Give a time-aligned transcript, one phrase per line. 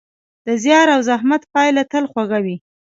[0.45, 2.55] د زیار او زحمت پایله تل خوږه وي.